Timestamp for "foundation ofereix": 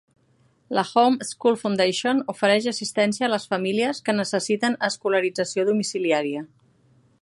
1.65-2.69